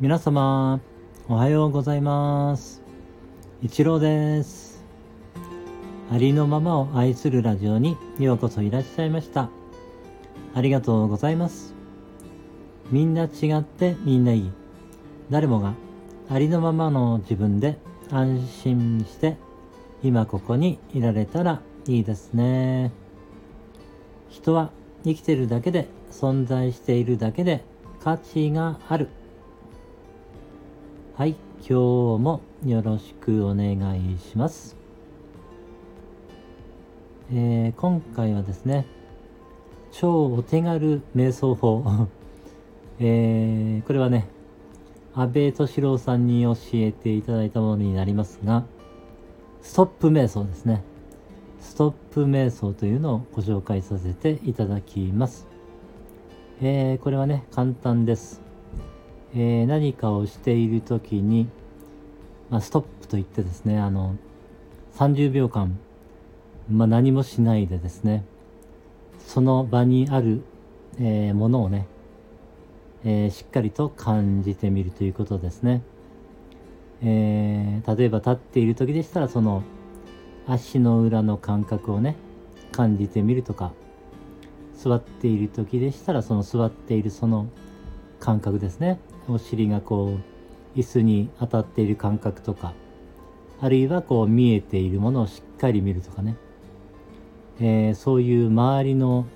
[0.00, 0.80] 皆様、
[1.28, 2.80] おはようございます。
[3.60, 4.82] 一郎です。
[6.10, 9.50] ありのままを愛するラジオにようこそいらっしゃいました。
[10.54, 11.74] ありがとうございます。
[12.90, 14.50] みんな違ってみんないい。
[15.28, 15.74] 誰もが
[16.30, 17.76] ありのままの自分で
[18.10, 19.36] 安心して
[20.02, 22.90] 今ここにいられたらいいですね。
[24.30, 24.70] 人は
[25.04, 27.62] 生きてるだけで存在しているだけで
[28.02, 29.10] 価値がある。
[31.20, 34.74] はい、今日もよろしくお願いします。
[37.30, 38.86] えー今回はですね、
[39.92, 41.84] 超お手軽瞑想法、
[43.00, 44.28] えーこれはね、
[45.14, 48.64] 安倍敏郎さんに教えていただいたものになりますが、
[49.60, 50.82] ストップ瞑想ですね。
[51.58, 55.46] ストップ瞑想というのをご紹介させていただきます。
[56.62, 58.49] えーこれはね、簡単です。
[59.34, 61.48] えー何かをしているときに、
[62.50, 64.16] まあ、ストップといってですね、あの、
[64.96, 65.78] 30秒間、
[66.70, 68.24] まあ、何もしないでですね、
[69.18, 70.42] その場にある、
[70.98, 71.86] えーものをね、
[73.04, 75.82] えーしっかりと感じてみるということですね。
[77.02, 79.62] え例えば立っている時でしたらその
[80.46, 82.16] 足の裏の感覚をね
[82.72, 83.72] 感じてみるとか
[84.76, 87.46] 座っている時でしたらその座っているその
[88.18, 90.18] 感覚ですねお尻がこ
[90.76, 92.74] う椅子に当たっている感覚とか
[93.60, 96.36] あるいはこう見えているものをしっかり見るとかね、
[97.60, 99.26] えーそういう周りの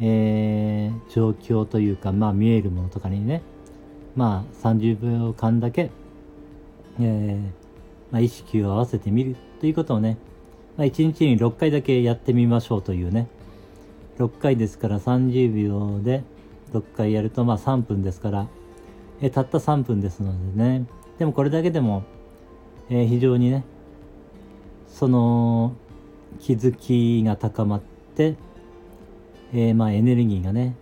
[0.00, 3.42] えー状況というか、まあ、見えるものとかにね、
[4.16, 5.90] まあ、30秒間だけ、
[7.00, 7.40] えー
[8.10, 10.16] まあ、意識を合わせてみるということをね、
[10.76, 13.28] まあ、1日に6回だけやってみましょうというね、
[14.18, 16.22] 6回ですから30秒で
[16.72, 18.48] 6回やると、まあ、3分ですから、
[19.20, 20.86] えたった3分ですのでね、
[21.18, 22.04] でもこれだけでも、
[22.90, 23.64] え非常にね、
[24.88, 25.74] その
[26.40, 27.80] 気づきが高まっ
[28.16, 28.36] て、
[29.52, 30.74] えーまあエネルギーがね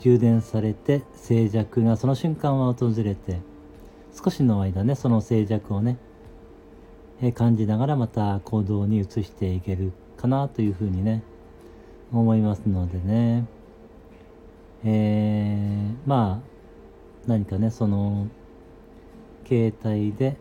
[0.00, 3.40] 充電されて静寂がその瞬間は訪れて
[4.12, 5.96] 少しの間ねその静寂をね、
[7.22, 11.22] えー感じながらまた行動に移していけるかなというふうにね
[12.12, 13.46] 思いますのでね。
[14.88, 18.28] えーまあ何かねその
[19.44, 20.36] 携帯で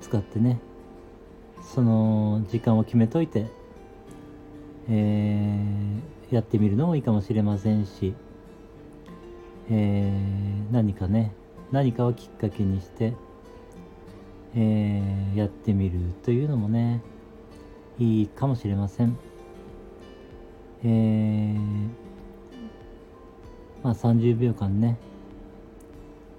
[0.00, 0.58] 使ってね
[1.60, 3.46] その時間を決めといて
[4.88, 8.14] えーやってみるのもいいかもしれませんし、
[9.70, 11.34] えー何かね
[11.70, 13.12] 何かをきっかけにして、
[14.54, 17.02] えーやってみるというのもね
[17.98, 19.18] いいかもしれません。
[20.82, 22.07] えー
[23.82, 24.96] まあ30秒間ね。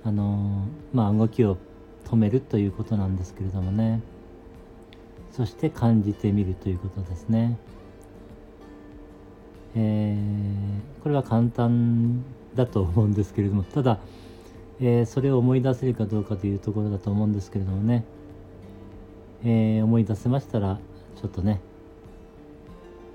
[0.04, 1.58] あのーまあ動きを
[2.06, 4.02] 止めるということなんですけれどもね。
[5.32, 7.58] そして感じてみるということですね。
[9.76, 12.24] えーこれは簡単
[12.56, 13.64] だと思うんですけれども。
[13.64, 14.00] ただ、
[14.82, 18.04] えーそれを思い出せるかどうかというところだと思うんですけれどもね、
[19.44, 20.80] えー思い出せましたら
[21.16, 21.62] ちょっとね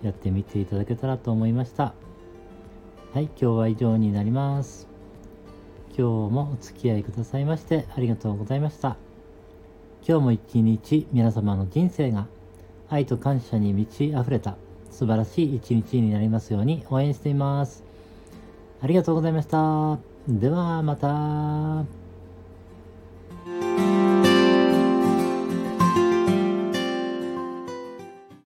[0.02, 1.94] やってみていただけたらと思いました。
[3.14, 4.88] はい今日は以上になります
[5.96, 6.02] 今日
[6.34, 8.96] もお付き合いくださいましてありがとうございました
[10.04, 12.26] 今日も一日皆様の人生が
[12.88, 14.56] 愛と感謝に満ち溢れた
[14.90, 17.84] 素晴らしい一日になりますように応援しています。
[18.82, 19.98] ありがとうございました。
[20.28, 22.03] ではまた。